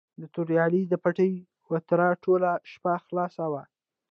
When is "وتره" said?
1.71-2.07